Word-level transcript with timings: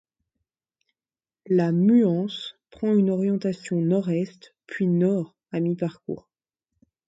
La 1.45 1.71
Muance 1.71 2.55
prend 2.71 2.95
une 2.95 3.11
orientation 3.11 3.79
nord-est 3.81 4.55
puis 4.65 4.87
nord 4.87 5.35
à 5.51 5.59
mi-parcours. 5.59 6.27